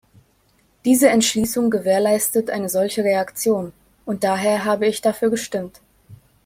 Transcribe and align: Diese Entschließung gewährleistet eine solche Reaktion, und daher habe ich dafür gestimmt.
Diese 0.83 1.09
Entschließung 1.09 1.69
gewährleistet 1.69 2.49
eine 2.49 2.69
solche 2.69 3.03
Reaktion, 3.03 3.71
und 4.03 4.23
daher 4.23 4.65
habe 4.65 4.87
ich 4.87 5.01
dafür 5.01 5.29
gestimmt. 5.29 5.79